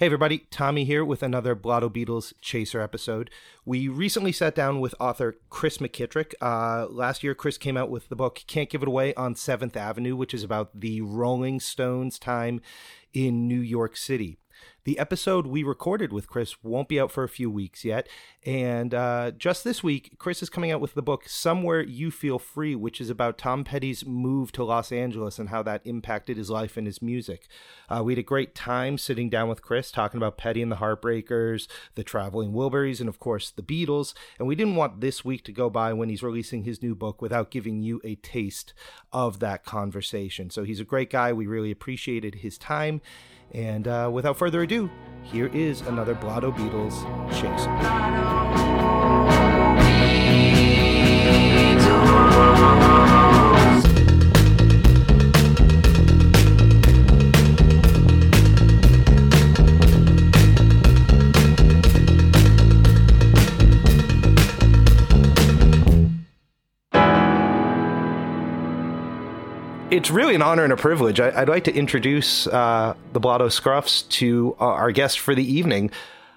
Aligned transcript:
Hey 0.00 0.06
everybody, 0.06 0.46
Tommy 0.50 0.86
here 0.86 1.04
with 1.04 1.22
another 1.22 1.54
Blotto 1.54 1.90
Beatles 1.90 2.32
Chaser 2.40 2.80
episode. 2.80 3.28
We 3.66 3.86
recently 3.86 4.32
sat 4.32 4.54
down 4.54 4.80
with 4.80 4.94
author 4.98 5.36
Chris 5.50 5.76
McKittrick. 5.76 6.32
Uh, 6.40 6.86
last 6.86 7.22
year, 7.22 7.34
Chris 7.34 7.58
came 7.58 7.76
out 7.76 7.90
with 7.90 8.08
the 8.08 8.16
book 8.16 8.42
Can't 8.46 8.70
Give 8.70 8.80
It 8.80 8.88
Away 8.88 9.12
on 9.12 9.34
7th 9.34 9.76
Avenue, 9.76 10.16
which 10.16 10.32
is 10.32 10.42
about 10.42 10.70
the 10.80 11.02
Rolling 11.02 11.60
Stones' 11.60 12.18
time 12.18 12.62
in 13.12 13.46
New 13.46 13.60
York 13.60 13.94
City. 13.94 14.38
The 14.84 14.98
episode 14.98 15.46
we 15.46 15.62
recorded 15.62 16.12
with 16.12 16.28
Chris 16.28 16.62
won't 16.62 16.88
be 16.88 16.98
out 16.98 17.12
for 17.12 17.22
a 17.22 17.28
few 17.28 17.50
weeks 17.50 17.84
yet. 17.84 18.08
And 18.46 18.94
uh, 18.94 19.32
just 19.32 19.62
this 19.62 19.82
week, 19.82 20.18
Chris 20.18 20.42
is 20.42 20.48
coming 20.48 20.70
out 20.70 20.80
with 20.80 20.94
the 20.94 21.02
book 21.02 21.28
Somewhere 21.28 21.82
You 21.82 22.10
Feel 22.10 22.38
Free, 22.38 22.74
which 22.74 23.00
is 23.00 23.10
about 23.10 23.36
Tom 23.36 23.62
Petty's 23.62 24.06
move 24.06 24.52
to 24.52 24.64
Los 24.64 24.90
Angeles 24.90 25.38
and 25.38 25.50
how 25.50 25.62
that 25.64 25.82
impacted 25.84 26.38
his 26.38 26.48
life 26.48 26.78
and 26.78 26.86
his 26.86 27.02
music. 27.02 27.46
Uh, 27.90 28.02
we 28.02 28.12
had 28.12 28.18
a 28.18 28.22
great 28.22 28.54
time 28.54 28.96
sitting 28.96 29.28
down 29.28 29.50
with 29.50 29.60
Chris 29.60 29.90
talking 29.90 30.16
about 30.16 30.38
Petty 30.38 30.62
and 30.62 30.72
the 30.72 30.76
Heartbreakers, 30.76 31.68
the 31.94 32.04
Traveling 32.04 32.52
Wilburys, 32.52 33.00
and 33.00 33.08
of 33.08 33.18
course 33.18 33.50
the 33.50 33.62
Beatles. 33.62 34.14
And 34.38 34.48
we 34.48 34.54
didn't 34.54 34.76
want 34.76 35.02
this 35.02 35.24
week 35.24 35.44
to 35.44 35.52
go 35.52 35.68
by 35.68 35.92
when 35.92 36.08
he's 36.08 36.22
releasing 36.22 36.64
his 36.64 36.82
new 36.82 36.94
book 36.94 37.20
without 37.20 37.50
giving 37.50 37.82
you 37.82 38.00
a 38.02 38.14
taste 38.14 38.72
of 39.12 39.40
that 39.40 39.64
conversation. 39.64 40.48
So 40.48 40.64
he's 40.64 40.80
a 40.80 40.84
great 40.84 41.10
guy. 41.10 41.34
We 41.34 41.46
really 41.46 41.70
appreciated 41.70 42.36
his 42.36 42.56
time. 42.56 43.02
And 43.52 43.88
uh, 43.88 44.10
without 44.12 44.36
further 44.36 44.62
ado, 44.62 44.90
here 45.22 45.48
is 45.48 45.80
another 45.82 46.14
Blotto 46.14 46.52
Beatles 46.52 47.02
Chaser. 47.32 47.70
It's 69.90 70.08
really 70.08 70.36
an 70.36 70.42
honor 70.42 70.62
and 70.62 70.72
a 70.72 70.76
privilege. 70.76 71.18
I, 71.18 71.40
would 71.40 71.48
like 71.48 71.64
to 71.64 71.74
introduce 71.74 72.46
uh, 72.46 72.94
the 73.12 73.18
Blotto 73.18 73.48
Scruffs 73.48 74.08
to 74.10 74.56
uh, 74.60 74.64
our 74.66 74.92
guest 74.92 75.18
for 75.18 75.34
the 75.34 75.42
evening, 75.42 75.90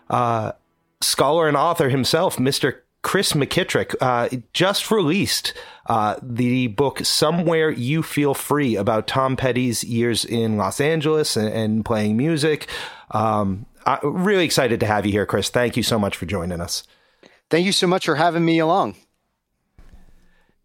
uh, 0.10 0.54
scholar 1.02 1.48
and 1.48 1.56
author 1.56 1.90
himself, 1.90 2.38
Mr. 2.38 2.80
Chris 3.04 3.34
McKittrick, 3.34 3.94
uh, 4.02 4.36
just 4.54 4.90
released 4.90 5.54
uh, 5.86 6.16
the 6.24 6.66
book 6.68 7.06
"Somewhere 7.06 7.70
You 7.70 8.02
Feel 8.02 8.34
Free" 8.34 8.76
about 8.76 9.06
Tom 9.06 9.36
Petty's 9.36 9.84
years 9.84 10.26
in 10.26 10.58
Los 10.58 10.82
Angeles 10.82 11.38
and, 11.38 11.50
and 11.50 11.86
playing 11.86 12.18
music. 12.18 12.68
Um, 13.12 13.68
I'm 13.86 14.24
really 14.24 14.46
excited 14.46 14.80
to 14.80 14.88
have 14.88 15.06
you 15.06 15.12
here, 15.12 15.28
Chris. 15.28 15.50
Thank 15.50 15.78
you 15.78 15.84
so 15.84 16.00
much 16.00 16.18
for 16.18 16.26
joining 16.26 16.60
us. 16.60 16.84
Thank 17.52 17.68
you 17.68 17.72
so 17.72 17.86
much 17.86 18.06
for 18.06 18.16
having 18.16 18.44
me 18.44 18.58
along. 18.58 18.96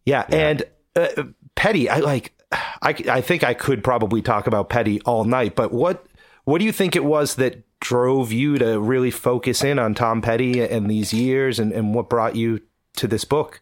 Yeah, 0.06 0.24
yeah. 0.30 0.36
and 0.36 0.64
uh, 0.96 1.24
Petty, 1.54 1.90
I 1.90 1.98
like 1.98 2.32
I, 2.82 2.94
I 3.08 3.20
think 3.20 3.42
I 3.44 3.54
could 3.54 3.82
probably 3.82 4.22
talk 4.22 4.46
about 4.46 4.68
Petty 4.68 5.00
all 5.02 5.24
night, 5.24 5.54
but 5.56 5.72
what 5.72 6.06
what 6.44 6.58
do 6.58 6.64
you 6.64 6.72
think 6.72 6.96
it 6.96 7.04
was 7.04 7.34
that 7.34 7.62
drove 7.80 8.32
you 8.32 8.58
to 8.58 8.80
really 8.80 9.10
focus 9.10 9.62
in 9.62 9.78
on 9.78 9.94
Tom 9.94 10.22
Petty 10.22 10.62
and 10.62 10.90
these 10.90 11.12
years 11.12 11.58
and, 11.58 11.72
and 11.72 11.94
what 11.94 12.08
brought 12.08 12.36
you 12.36 12.62
to 12.96 13.06
this 13.06 13.24
book? 13.24 13.60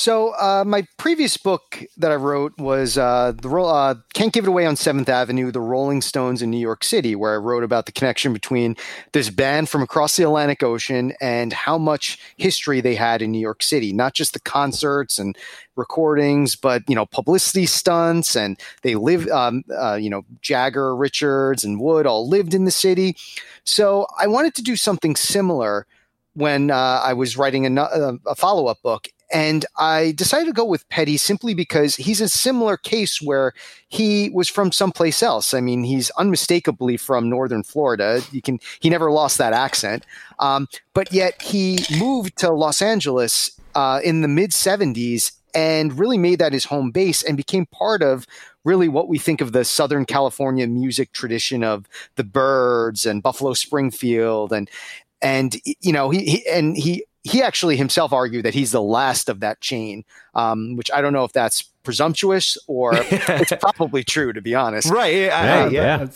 So 0.00 0.30
uh, 0.30 0.64
my 0.66 0.86
previous 0.96 1.36
book 1.36 1.84
that 1.98 2.10
I 2.10 2.14
wrote 2.14 2.56
was 2.56 2.96
uh, 2.96 3.34
the 3.36 3.50
uh, 3.50 3.96
"Can't 4.14 4.32
Give 4.32 4.46
It 4.46 4.48
Away" 4.48 4.64
on 4.64 4.74
Seventh 4.74 5.10
Avenue, 5.10 5.52
the 5.52 5.60
Rolling 5.60 6.00
Stones 6.00 6.40
in 6.40 6.50
New 6.50 6.56
York 6.56 6.84
City, 6.84 7.14
where 7.14 7.34
I 7.34 7.36
wrote 7.36 7.62
about 7.62 7.84
the 7.84 7.92
connection 7.92 8.32
between 8.32 8.78
this 9.12 9.28
band 9.28 9.68
from 9.68 9.82
across 9.82 10.16
the 10.16 10.22
Atlantic 10.22 10.62
Ocean 10.62 11.12
and 11.20 11.52
how 11.52 11.76
much 11.76 12.18
history 12.38 12.80
they 12.80 12.94
had 12.94 13.20
in 13.20 13.30
New 13.30 13.38
York 13.38 13.62
City. 13.62 13.92
Not 13.92 14.14
just 14.14 14.32
the 14.32 14.40
concerts 14.40 15.18
and 15.18 15.36
recordings, 15.76 16.56
but 16.56 16.82
you 16.88 16.94
know 16.94 17.04
publicity 17.04 17.66
stunts, 17.66 18.34
and 18.34 18.58
they 18.80 18.94
live. 18.94 19.28
Um, 19.28 19.64
uh, 19.70 19.96
you 19.96 20.08
know 20.08 20.22
Jagger, 20.40 20.96
Richards, 20.96 21.62
and 21.62 21.78
Wood 21.78 22.06
all 22.06 22.26
lived 22.26 22.54
in 22.54 22.64
the 22.64 22.70
city. 22.70 23.18
So 23.64 24.06
I 24.18 24.28
wanted 24.28 24.54
to 24.54 24.62
do 24.62 24.76
something 24.76 25.14
similar 25.14 25.86
when 26.32 26.70
uh, 26.70 27.02
I 27.04 27.12
was 27.12 27.36
writing 27.36 27.66
a, 27.76 27.82
uh, 27.82 28.16
a 28.26 28.34
follow 28.34 28.66
up 28.66 28.80
book. 28.80 29.08
And 29.32 29.64
I 29.78 30.12
decided 30.12 30.46
to 30.46 30.52
go 30.52 30.64
with 30.64 30.88
Petty 30.88 31.16
simply 31.16 31.54
because 31.54 31.96
he's 31.96 32.20
a 32.20 32.28
similar 32.28 32.76
case 32.76 33.22
where 33.22 33.52
he 33.88 34.30
was 34.30 34.48
from 34.48 34.72
someplace 34.72 35.22
else. 35.22 35.54
I 35.54 35.60
mean, 35.60 35.84
he's 35.84 36.10
unmistakably 36.10 36.96
from 36.96 37.30
Northern 37.30 37.62
Florida. 37.62 38.22
You 38.32 38.42
can 38.42 38.58
he 38.80 38.90
never 38.90 39.10
lost 39.10 39.38
that 39.38 39.52
accent, 39.52 40.04
um, 40.38 40.68
but 40.94 41.12
yet 41.12 41.40
he 41.40 41.78
moved 41.98 42.36
to 42.38 42.50
Los 42.50 42.82
Angeles 42.82 43.52
uh, 43.74 44.00
in 44.02 44.22
the 44.22 44.28
mid 44.28 44.50
'70s 44.50 45.32
and 45.54 45.98
really 45.98 46.18
made 46.18 46.38
that 46.38 46.52
his 46.52 46.64
home 46.64 46.90
base 46.90 47.22
and 47.22 47.36
became 47.36 47.66
part 47.66 48.02
of 48.02 48.26
really 48.64 48.88
what 48.88 49.08
we 49.08 49.18
think 49.18 49.40
of 49.40 49.52
the 49.52 49.64
Southern 49.64 50.04
California 50.04 50.66
music 50.66 51.12
tradition 51.12 51.64
of 51.64 51.86
the 52.16 52.24
Byrds 52.24 53.06
and 53.06 53.22
Buffalo 53.22 53.54
Springfield 53.54 54.52
and 54.52 54.68
and 55.22 55.56
you 55.80 55.92
know 55.92 56.10
he, 56.10 56.24
he 56.24 56.48
and 56.48 56.76
he 56.76 57.04
he 57.22 57.42
actually 57.42 57.76
himself 57.76 58.12
argued 58.12 58.44
that 58.44 58.54
he's 58.54 58.72
the 58.72 58.82
last 58.82 59.28
of 59.28 59.40
that 59.40 59.60
chain, 59.60 60.04
um, 60.34 60.76
which 60.76 60.90
I 60.92 61.00
don't 61.00 61.12
know 61.12 61.24
if 61.24 61.32
that's 61.32 61.62
presumptuous 61.82 62.56
or 62.66 62.92
it's 62.94 63.52
probably 63.60 64.04
true, 64.04 64.32
to 64.32 64.40
be 64.40 64.54
honest. 64.54 64.90
Right. 64.90 65.14
Yeah. 65.14 65.64
Um, 65.64 65.74
yeah. 65.74 66.08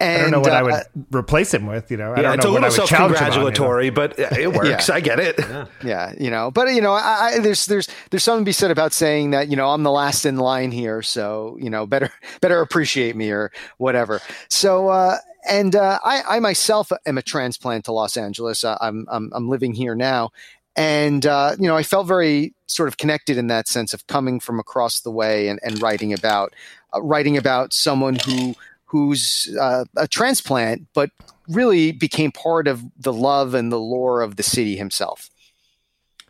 And, 0.00 0.18
I 0.18 0.22
don't 0.22 0.30
know 0.30 0.40
what 0.40 0.52
uh, 0.52 0.54
I 0.54 0.62
would 0.62 0.72
uh, 0.72 0.82
replace 1.12 1.52
him 1.52 1.66
with. 1.66 1.90
You 1.90 1.96
know, 1.96 2.12
I 2.12 2.16
yeah, 2.16 2.22
don't 2.22 2.34
it's 2.34 2.44
know 2.44 2.50
a 2.50 2.54
little 2.54 2.70
self-congratulatory, 2.70 3.86
you 3.86 3.92
but 3.92 4.18
it 4.18 4.52
works. 4.54 4.88
yeah. 4.88 4.94
I 4.94 5.00
get 5.00 5.20
it. 5.20 5.38
Yeah. 5.38 5.66
yeah. 5.84 6.14
you 6.18 6.30
know, 6.30 6.50
but 6.50 6.68
you 6.74 6.80
know, 6.80 6.92
I, 6.92 7.32
I, 7.34 7.38
there's 7.38 7.66
there's 7.66 7.88
there's 8.10 8.22
something 8.22 8.44
to 8.44 8.48
be 8.48 8.52
said 8.52 8.70
about 8.70 8.92
saying 8.92 9.30
that 9.30 9.48
you 9.48 9.56
know 9.56 9.70
I'm 9.70 9.82
the 9.82 9.90
last 9.90 10.26
in 10.26 10.36
line 10.36 10.72
here, 10.72 11.02
so 11.02 11.56
you 11.60 11.70
know 11.70 11.86
better 11.86 12.10
better 12.40 12.60
appreciate 12.60 13.16
me 13.16 13.30
or 13.30 13.50
whatever. 13.78 14.20
So 14.48 14.88
uh, 14.88 15.18
and 15.48 15.74
uh, 15.76 15.98
I, 16.04 16.22
I, 16.28 16.40
myself 16.40 16.90
am 17.06 17.18
a 17.18 17.22
transplant 17.22 17.84
to 17.84 17.92
Los 17.92 18.16
Angeles. 18.16 18.64
Uh, 18.64 18.76
I'm, 18.80 19.06
I'm, 19.10 19.30
I'm 19.32 19.48
living 19.48 19.74
here 19.74 19.94
now, 19.94 20.30
and 20.74 21.24
uh, 21.24 21.56
you 21.58 21.68
know 21.68 21.76
I 21.76 21.82
felt 21.82 22.06
very 22.06 22.54
sort 22.66 22.88
of 22.88 22.96
connected 22.96 23.38
in 23.38 23.46
that 23.46 23.68
sense 23.68 23.94
of 23.94 24.06
coming 24.06 24.40
from 24.40 24.58
across 24.58 25.00
the 25.00 25.10
way 25.10 25.48
and, 25.48 25.60
and 25.62 25.80
writing 25.80 26.12
about 26.12 26.54
uh, 26.94 27.02
writing 27.02 27.36
about 27.36 27.72
someone 27.72 28.16
who 28.16 28.54
who's 28.86 29.54
uh, 29.60 29.84
a 29.96 30.08
transplant, 30.08 30.86
but 30.94 31.10
really 31.48 31.92
became 31.92 32.32
part 32.32 32.66
of 32.66 32.82
the 32.98 33.12
love 33.12 33.54
and 33.54 33.70
the 33.70 33.78
lore 33.78 34.22
of 34.22 34.36
the 34.36 34.42
city 34.42 34.76
himself. 34.76 35.30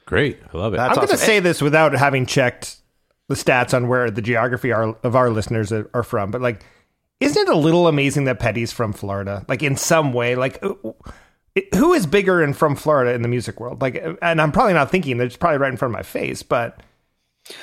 Great, 0.05 0.39
I 0.53 0.57
love 0.57 0.75
it. 0.75 0.77
That's 0.77 0.91
I'm 0.91 1.05
awesome. 1.05 1.07
going 1.07 1.19
to 1.19 1.25
say 1.25 1.41
this 1.41 1.61
without 1.61 1.93
having 1.93 2.27
checked 2.27 2.77
the 3.29 3.35
stats 3.35 3.75
on 3.75 3.89
where 3.89 4.11
the 4.11 4.23
geography 4.23 4.73
are, 4.73 4.97
of 5.03 5.17
our 5.17 5.31
listeners 5.31 5.73
are, 5.73 5.91
are 5.95 6.03
from, 6.03 6.31
but 6.31 6.41
like 6.41 6.65
isn't 7.21 7.49
it 7.49 7.49
a 7.49 7.57
little 7.57 7.89
amazing 7.89 8.25
that 8.25 8.39
Petty's 8.39 8.73
from 8.73 8.93
Florida? 8.93 9.45
Like 9.49 9.63
in 9.63 9.77
some 9.77 10.13
way, 10.13 10.35
like 10.35 10.63
uh, 10.63 10.75
who 11.75 11.95
is 11.95 12.07
bigger 12.07 12.43
and 12.43 12.57
from 12.57 12.77
Florida 12.77 13.15
in 13.15 13.23
the 13.23 13.29
music 13.29 13.59
world? 13.59 13.81
Like, 13.81 14.03
and 14.21 14.41
I'm 14.41 14.53
probably 14.53 14.75
not 14.75 14.91
thinking 14.91 15.17
that 15.19 15.25
it's 15.25 15.37
probably 15.37 15.59
right 15.59 15.71
in 15.71 15.77
front 15.77 15.95
of 15.95 15.99
my 15.99 16.03
face, 16.03 16.43
but 16.43 16.83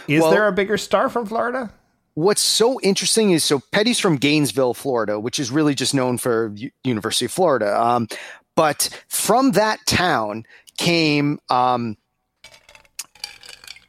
is 0.07 0.21
well, 0.21 0.31
there 0.31 0.47
a 0.47 0.51
bigger 0.51 0.77
star 0.77 1.09
from 1.09 1.25
Florida? 1.25 1.71
What's 2.15 2.41
so 2.41 2.79
interesting 2.81 3.31
is 3.31 3.43
so 3.43 3.61
Petty's 3.71 3.99
from 3.99 4.17
Gainesville, 4.17 4.73
Florida, 4.73 5.19
which 5.19 5.39
is 5.39 5.49
really 5.51 5.73
just 5.73 5.93
known 5.93 6.17
for 6.17 6.51
U- 6.55 6.71
University 6.83 7.25
of 7.25 7.31
Florida. 7.31 7.79
Um, 7.79 8.07
but 8.55 8.89
from 9.07 9.51
that 9.53 9.79
town 9.87 10.45
came 10.77 11.39
um, 11.49 11.97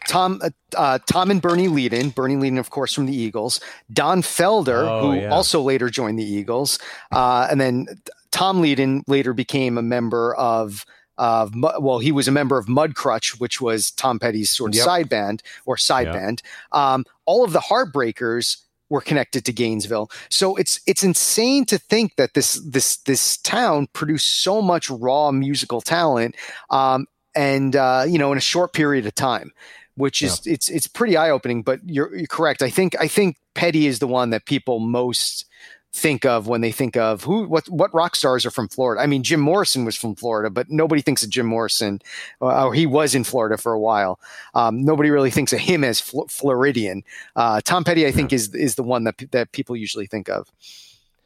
Tom, 0.08 0.40
uh, 0.42 0.50
uh, 0.76 0.98
Tom 1.10 1.30
and 1.30 1.40
Bernie 1.40 1.68
Leadon. 1.68 2.14
Bernie 2.14 2.36
Leadon, 2.36 2.58
of 2.58 2.70
course, 2.70 2.92
from 2.94 3.06
the 3.06 3.16
Eagles. 3.16 3.60
Don 3.92 4.22
Felder, 4.22 4.88
oh, 4.88 5.12
who 5.12 5.20
yeah. 5.20 5.30
also 5.30 5.60
later 5.60 5.90
joined 5.90 6.18
the 6.18 6.24
Eagles, 6.24 6.78
uh, 7.12 7.48
and 7.50 7.60
then 7.60 7.86
Tom 8.30 8.62
Leadon 8.62 9.02
later 9.06 9.32
became 9.32 9.78
a 9.78 9.82
member 9.82 10.34
of. 10.34 10.84
Of 11.16 11.54
well, 11.56 12.00
he 12.00 12.10
was 12.10 12.26
a 12.26 12.32
member 12.32 12.58
of 12.58 12.66
Mudcrutch, 12.66 13.38
which 13.38 13.60
was 13.60 13.90
Tom 13.92 14.18
Petty's 14.18 14.50
sort 14.50 14.70
of 14.70 14.74
yep. 14.74 14.84
side 14.84 15.08
band 15.08 15.42
or 15.64 15.76
side 15.76 16.06
yep. 16.06 16.14
band. 16.14 16.42
Um, 16.72 17.04
all 17.24 17.44
of 17.44 17.52
the 17.52 17.60
Heartbreakers 17.60 18.58
were 18.90 19.00
connected 19.00 19.44
to 19.44 19.52
Gainesville. 19.52 20.10
So 20.28 20.56
it's 20.56 20.80
it's 20.86 21.04
insane 21.04 21.66
to 21.66 21.78
think 21.78 22.16
that 22.16 22.34
this 22.34 22.54
this 22.54 22.96
this 22.98 23.36
town 23.38 23.86
produced 23.92 24.42
so 24.42 24.60
much 24.60 24.90
raw 24.90 25.30
musical 25.30 25.80
talent, 25.80 26.36
um, 26.70 27.06
and 27.34 27.76
uh, 27.76 28.04
you 28.08 28.18
know 28.18 28.32
in 28.32 28.38
a 28.38 28.42
short 28.42 28.72
period 28.72 29.06
of 29.06 29.14
time 29.14 29.52
which 29.96 30.22
is 30.22 30.44
yeah. 30.44 30.54
it's 30.54 30.68
it's 30.68 30.86
pretty 30.86 31.16
eye 31.16 31.30
opening. 31.30 31.62
But 31.62 31.80
you're, 31.84 32.14
you're 32.16 32.26
correct. 32.26 32.62
I 32.62 32.70
think 32.70 32.96
I 33.00 33.08
think 33.08 33.36
Petty 33.54 33.86
is 33.86 33.98
the 33.98 34.08
one 34.08 34.30
that 34.30 34.44
people 34.44 34.80
most 34.80 35.46
think 35.94 36.26
of 36.26 36.48
when 36.48 36.60
they 36.60 36.72
think 36.72 36.96
of 36.96 37.22
who 37.22 37.44
what 37.44 37.68
what 37.68 37.94
rock 37.94 38.16
stars 38.16 38.44
are 38.44 38.50
from 38.50 38.68
Florida. 38.68 39.00
I 39.00 39.06
mean, 39.06 39.22
Jim 39.22 39.40
Morrison 39.40 39.84
was 39.84 39.94
from 39.94 40.16
Florida, 40.16 40.50
but 40.50 40.68
nobody 40.68 41.00
thinks 41.00 41.22
of 41.22 41.30
Jim 41.30 41.46
Morrison, 41.46 42.00
uh, 42.42 42.66
or 42.66 42.74
he 42.74 42.84
was 42.84 43.14
in 43.14 43.22
Florida 43.22 43.56
for 43.56 43.72
a 43.72 43.78
while. 43.78 44.18
Um, 44.54 44.84
nobody 44.84 45.10
really 45.10 45.30
thinks 45.30 45.52
of 45.52 45.60
him 45.60 45.84
as 45.84 46.00
Fl- 46.00 46.24
Floridian. 46.28 47.04
Uh, 47.36 47.60
Tom 47.62 47.84
Petty, 47.84 48.06
I 48.06 48.10
think, 48.10 48.32
is 48.32 48.52
is 48.54 48.74
the 48.74 48.82
one 48.82 49.04
that 49.04 49.22
that 49.30 49.52
people 49.52 49.76
usually 49.76 50.06
think 50.06 50.28
of. 50.28 50.50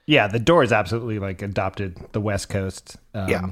Yeah, 0.06 0.26
the 0.26 0.38
Doors 0.38 0.70
absolutely 0.70 1.18
like 1.18 1.42
adopted 1.42 1.96
the 2.12 2.20
West 2.20 2.48
Coast. 2.48 2.96
Um, 3.14 3.28
yeah. 3.28 3.50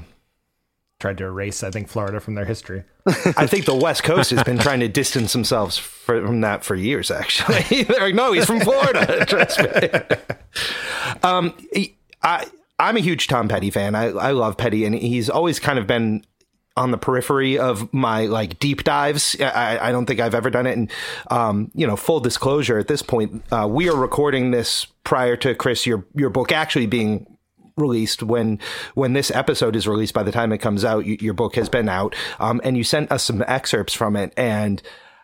Tried 0.99 1.19
to 1.19 1.25
erase, 1.25 1.63
I 1.63 1.69
think, 1.69 1.89
Florida 1.89 2.19
from 2.19 2.33
their 2.33 2.45
history. 2.45 2.83
I 3.05 3.45
think 3.45 3.65
the 3.65 3.75
West 3.75 4.03
Coast 4.03 4.31
has 4.31 4.43
been 4.43 4.57
trying 4.57 4.79
to 4.79 4.87
distance 4.87 5.31
themselves 5.31 5.77
for, 5.77 6.25
from 6.25 6.41
that 6.41 6.63
for 6.63 6.73
years, 6.73 7.11
actually. 7.11 7.83
They're 7.83 7.99
like, 7.99 8.15
no, 8.15 8.31
he's 8.31 8.45
from 8.45 8.59
Florida. 8.61 9.25
Trust 9.27 9.59
me. 9.59 9.89
um, 11.21 11.53
I, 12.23 12.47
I'm 12.79 12.97
a 12.97 12.99
huge 12.99 13.27
Tom 13.27 13.47
Petty 13.47 13.69
fan. 13.69 13.93
I, 13.93 14.05
I 14.05 14.31
love 14.31 14.57
Petty, 14.57 14.85
and 14.85 14.95
he's 14.95 15.29
always 15.29 15.59
kind 15.59 15.77
of 15.77 15.85
been 15.85 16.23
on 16.75 16.91
the 16.91 16.97
periphery 16.97 17.59
of 17.59 17.91
my 17.93 18.25
like 18.25 18.57
deep 18.59 18.83
dives. 18.83 19.35
I, 19.39 19.89
I 19.89 19.91
don't 19.91 20.05
think 20.07 20.19
I've 20.19 20.35
ever 20.35 20.49
done 20.49 20.65
it. 20.65 20.77
And, 20.77 20.91
um, 21.29 21.71
you 21.73 21.85
know, 21.85 21.95
full 21.95 22.19
disclosure 22.19 22.77
at 22.77 22.87
this 22.87 23.01
point, 23.01 23.43
uh, 23.51 23.67
we 23.69 23.89
are 23.89 23.95
recording 23.95 24.51
this 24.51 24.85
prior 25.03 25.35
to 25.37 25.53
Chris, 25.55 25.85
your, 25.85 26.05
your 26.15 26.29
book 26.29 26.51
actually 26.51 26.87
being 26.87 27.36
released 27.77 28.23
when 28.23 28.59
when 28.95 29.13
this 29.13 29.31
episode 29.31 29.75
is 29.75 29.87
released 29.87 30.13
by 30.13 30.23
the 30.23 30.31
time 30.31 30.51
it 30.51 30.57
comes 30.57 30.83
out 30.83 31.05
you, 31.05 31.17
your 31.19 31.33
book 31.33 31.55
has 31.55 31.69
been 31.69 31.87
out 31.87 32.15
um, 32.39 32.59
and 32.63 32.75
you 32.75 32.83
sent 32.83 33.11
us 33.11 33.23
some 33.23 33.43
excerpts 33.47 33.93
from 33.93 34.15
it 34.15 34.33
and 34.35 34.81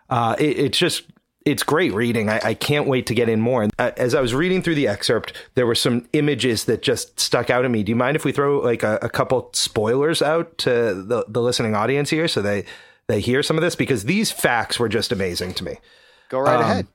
uh, 0.10 0.36
it, 0.40 0.60
it's 0.60 0.78
just 0.78 1.04
it's 1.46 1.64
great 1.64 1.94
reading. 1.94 2.30
I, 2.30 2.40
I, 2.44 2.54
can't 2.54 2.88
wait 2.88 3.06
to 3.08 3.14
get 3.14 3.28
in 3.28 3.42
more. 3.42 3.64
And 3.64 3.74
uh, 3.78 3.92
as 3.98 4.16
I 4.16 4.22
was 4.22 4.34
reading 4.34 4.62
through 4.62 4.76
the 4.76 4.88
excerpt, 4.88 5.34
there 5.56 5.68
were 5.68 5.76
some 5.76 6.08
images 6.14 6.66
that 6.66 6.82
just 6.82 7.20
stuck 7.20 7.50
out 7.50 7.66
at 7.66 7.72
me. 7.72 7.84
Do 7.84 7.92
you 7.92 7.96
mind 7.96 8.16
if 8.16 8.24
we 8.24 8.32
throw 8.32 8.60
like 8.60 8.84
a, 8.84 8.98
a 9.02 9.10
couple 9.10 9.50
spoilers 9.54 10.22
out 10.22 10.58
to 10.60 10.70
the, 10.94 11.26
the 11.28 11.42
listening 11.42 11.76
audience 11.76 12.10
here 12.10 12.28
so 12.28 12.42
they 12.42 12.66
they 13.08 13.20
hear 13.20 13.44
some 13.44 13.58
of 13.58 13.62
this 13.62 13.76
because 13.76 14.06
these 14.06 14.32
facts 14.32 14.80
were 14.80 14.88
just 14.88 15.12
amazing 15.12 15.54
to 15.56 15.64
me. 15.64 15.78
Go 16.30 16.40
right 16.40 16.56
um, 16.56 16.62
ahead. 16.62 16.88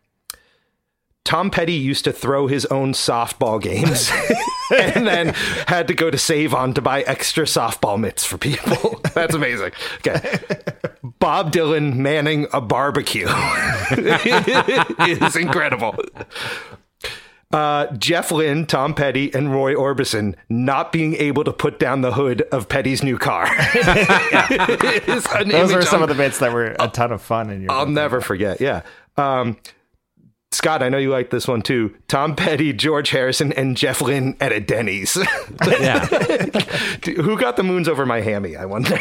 Tom 1.25 1.51
Petty 1.51 1.75
used 1.75 2.05
to 2.05 2.13
throw 2.13 2.47
his 2.47 2.65
own 2.67 2.93
softball 2.93 3.61
games 3.61 4.11
and 4.95 5.07
then 5.07 5.29
had 5.67 5.89
to 5.89 5.95
go 5.95 6.11
to 6.11 6.19
Save 6.19 6.55
On 6.55 6.75
to 6.75 6.83
buy 6.83 7.03
extra 7.03 7.45
softball 7.45 7.99
mitts 7.99 8.25
for 8.25 8.39
people. 8.39 9.01
That's 9.15 9.35
amazing. 9.35 9.73
Okay. 9.99 10.39
Bob 11.19 11.53
Dylan 11.53 11.97
manning 11.97 12.47
a 12.53 12.61
barbecue 12.61 13.27
is 15.09 15.37
incredible. 15.37 15.97
Uh, 17.51 17.87
Jeff 17.97 18.31
Lynne, 18.31 18.67
Tom 18.67 18.95
Petty, 18.95 19.33
and 19.33 19.51
Roy 19.51 19.75
Orbison 19.75 20.35
not 20.51 20.93
being 20.93 21.15
able 21.15 21.45
to 21.45 21.53
put 21.53 21.79
down 21.79 22.03
the 22.03 22.13
hood 22.13 22.43
of 22.53 22.69
Petty's 22.69 23.03
new 23.03 23.17
car. 23.17 23.47
Those 25.47 25.73
are 25.73 25.81
some 25.83 26.03
of 26.03 26.09
the 26.09 26.15
bits 26.15 26.41
that 26.41 26.53
were 26.53 26.77
a 26.79 26.89
ton 26.89 27.11
of 27.11 27.23
fun 27.23 27.49
in 27.49 27.63
your. 27.63 27.73
I'll 27.73 27.87
never 27.87 28.21
forget. 28.21 28.61
Yeah. 28.61 28.83
Um, 29.17 29.57
Scott, 30.59 30.83
I 30.83 30.89
know 30.89 30.99
you 30.99 31.11
like 31.11 31.31
this 31.31 31.47
one 31.47 31.63
too. 31.63 31.95
Tom 32.09 32.35
Petty, 32.35 32.73
George 32.73 33.11
Harrison, 33.11 33.53
and 33.53 33.77
Jeff 33.77 34.03
Lynne 34.03 34.37
at 34.41 34.51
a 34.51 34.59
Denny's. 34.59 35.17
yeah. 35.69 36.05
Who 37.05 37.39
got 37.39 37.57
the 37.57 37.63
moons 37.63 37.87
over 37.87 38.05
my 38.05 38.23
hammy, 38.23 38.57
I 38.57 38.65
wonder. 38.65 38.99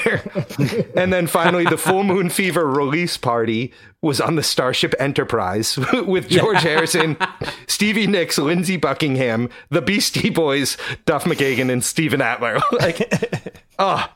and 0.95 1.11
then 1.11 1.25
finally, 1.25 1.65
the 1.65 1.79
Full 1.79 2.03
Moon 2.03 2.29
Fever 2.29 2.67
release 2.67 3.17
party 3.17 3.73
was 4.03 4.21
on 4.21 4.35
the 4.35 4.43
Starship 4.43 4.93
Enterprise 4.99 5.77
with 6.05 6.29
George. 6.29 6.57
Harrison, 6.59 7.17
Stevie 7.65 8.05
Nicks, 8.05 8.37
Lindsey 8.37 8.77
Buckingham, 8.77 9.49
the 9.71 9.81
Beastie 9.81 10.29
Boys, 10.29 10.77
Duff 11.07 11.23
McKagan, 11.23 11.71
and 11.71 11.83
Steven 11.83 12.21
Adler. 12.21 12.59
like, 12.73 13.59
oh, 13.79 14.07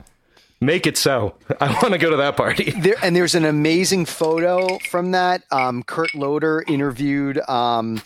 Make 0.63 0.85
it 0.85 0.95
so. 0.95 1.33
I 1.59 1.71
want 1.81 1.93
to 1.93 1.97
go 1.97 2.11
to 2.11 2.17
that 2.17 2.37
party. 2.37 2.71
There, 2.81 2.95
and 3.03 3.15
there's 3.15 3.35
an 3.35 3.45
amazing 3.45 4.05
photo 4.05 4.77
from 4.89 5.11
that. 5.11 5.43
Um, 5.51 5.83
Kurt 5.83 6.13
Loder 6.15 6.63
interviewed 6.67 7.39
um, 7.49 8.01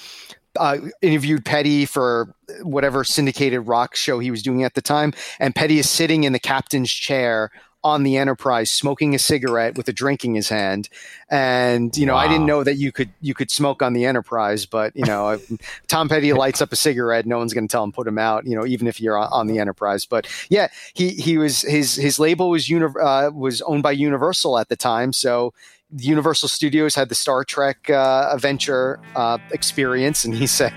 uh, 0.57 0.77
interviewed 1.01 1.43
Petty 1.43 1.85
for 1.85 2.33
whatever 2.61 3.03
syndicated 3.03 3.67
rock 3.67 3.95
show 3.95 4.19
he 4.19 4.31
was 4.31 4.41
doing 4.41 4.63
at 4.63 4.73
the 4.73 4.81
time, 4.81 5.13
and 5.39 5.53
Petty 5.53 5.79
is 5.79 5.89
sitting 5.89 6.23
in 6.23 6.33
the 6.33 6.39
captain's 6.39 6.91
chair 6.91 7.51
on 7.85 8.01
the 8.01 8.17
Enterprise 8.17 8.71
smoking 8.71 9.13
a 9.13 9.19
cigarette 9.19 9.77
with 9.77 9.87
a 9.87 9.93
drink 9.93 10.25
in 10.25 10.33
his 10.33 10.49
hand. 10.49 10.89
And 11.29 11.95
you 11.95 12.07
know, 12.07 12.15
wow. 12.15 12.21
I 12.21 12.27
didn't 12.27 12.47
know 12.47 12.63
that 12.63 12.77
you 12.77 12.91
could 12.91 13.11
you 13.21 13.35
could 13.35 13.51
smoke 13.51 13.83
on 13.83 13.93
the 13.93 14.05
Enterprise, 14.05 14.65
but 14.65 14.95
you 14.95 15.05
know, 15.05 15.39
Tom 15.87 16.09
Petty 16.09 16.33
lights 16.33 16.63
up 16.63 16.73
a 16.73 16.75
cigarette, 16.75 17.27
no 17.27 17.37
one's 17.37 17.53
going 17.53 17.67
to 17.67 17.71
tell 17.71 17.83
him 17.83 17.91
put 17.91 18.07
him 18.07 18.17
out. 18.17 18.47
You 18.47 18.55
know, 18.55 18.65
even 18.65 18.87
if 18.87 18.99
you're 18.99 19.17
on, 19.17 19.45
the 19.45 19.59
Enterprise. 19.59 20.07
But 20.07 20.27
yeah, 20.49 20.69
he 20.95 21.11
he 21.11 21.37
was 21.37 21.61
his 21.61 21.93
his 21.95 22.17
label 22.17 22.49
was 22.49 22.67
uni- 22.67 22.87
uh, 22.99 23.29
was 23.29 23.61
owned 23.61 23.83
by 23.83 23.91
Universal 23.91 24.57
at 24.57 24.67
the 24.67 24.75
time, 24.75 25.13
so. 25.13 25.53
Universal 25.97 26.49
Studios 26.49 26.95
had 26.95 27.09
the 27.09 27.15
Star 27.15 27.45
Trek 27.45 27.89
uh, 27.91 28.29
Adventure 28.33 28.99
uh, 29.15 29.37
experience, 29.51 30.25
and 30.25 30.33
he 30.33 30.47
said, 30.59 30.73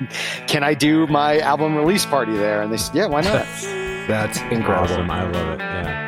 "Can 0.47 0.63
I 0.63 0.75
do 0.75 1.07
my 1.07 1.39
album 1.39 1.75
release 1.75 2.05
party 2.05 2.37
there?" 2.37 2.61
And 2.61 2.71
they 2.71 2.77
said, 2.77 2.95
"Yeah, 2.95 3.07
why 3.07 3.23
not?" 3.23 3.47
That's 4.07 4.39
incredible. 4.53 4.95
Awesome. 4.95 5.11
I 5.11 5.25
love 5.25 5.49
it. 5.49 5.59
Yeah. 5.61 6.08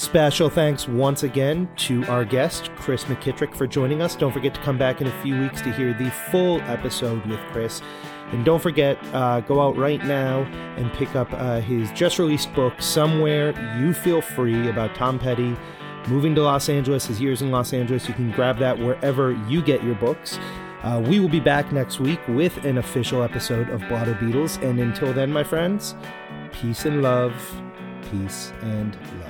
Special 0.00 0.48
thanks 0.48 0.88
once 0.88 1.24
again 1.24 1.68
to 1.76 2.02
our 2.06 2.24
guest, 2.24 2.70
Chris 2.74 3.04
McKittrick, 3.04 3.54
for 3.54 3.66
joining 3.66 4.00
us. 4.00 4.16
Don't 4.16 4.32
forget 4.32 4.54
to 4.54 4.60
come 4.62 4.78
back 4.78 5.02
in 5.02 5.06
a 5.06 5.22
few 5.22 5.38
weeks 5.38 5.60
to 5.60 5.70
hear 5.70 5.92
the 5.92 6.10
full 6.30 6.58
episode 6.62 7.22
with 7.26 7.38
Chris. 7.52 7.82
And 8.32 8.42
don't 8.42 8.62
forget, 8.62 8.96
uh, 9.12 9.40
go 9.40 9.60
out 9.60 9.76
right 9.76 10.02
now 10.06 10.40
and 10.78 10.90
pick 10.94 11.14
up 11.14 11.30
uh, 11.34 11.60
his 11.60 11.92
just 11.92 12.18
released 12.18 12.50
book, 12.54 12.80
Somewhere 12.80 13.50
You 13.78 13.92
Feel 13.92 14.22
Free, 14.22 14.70
about 14.70 14.94
Tom 14.94 15.18
Petty 15.18 15.54
moving 16.08 16.34
to 16.34 16.40
Los 16.40 16.70
Angeles, 16.70 17.04
his 17.04 17.20
years 17.20 17.42
in 17.42 17.50
Los 17.50 17.74
Angeles. 17.74 18.08
You 18.08 18.14
can 18.14 18.30
grab 18.30 18.56
that 18.56 18.78
wherever 18.78 19.32
you 19.48 19.60
get 19.60 19.84
your 19.84 19.96
books. 19.96 20.38
Uh, 20.82 21.04
we 21.08 21.20
will 21.20 21.28
be 21.28 21.40
back 21.40 21.72
next 21.72 22.00
week 22.00 22.26
with 22.26 22.64
an 22.64 22.78
official 22.78 23.22
episode 23.22 23.68
of 23.68 23.80
Blotto 23.80 24.14
Beatles. 24.14 24.62
And 24.62 24.80
until 24.80 25.12
then, 25.12 25.30
my 25.30 25.44
friends, 25.44 25.94
peace 26.52 26.86
and 26.86 27.02
love, 27.02 27.34
peace 28.10 28.54
and 28.62 28.96
love. 29.20 29.29